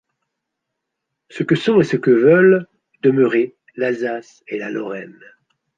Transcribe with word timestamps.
Ce 1.29 1.43
que 1.43 1.53
sont 1.53 1.79
et 1.79 1.83
ce 1.83 1.95
que 1.95 2.09
veulent 2.09 2.65
demeurer 3.03 3.55
l’Alsace 3.75 4.41
et 4.47 4.57
la 4.57 4.71
Lorraine. 4.71 5.21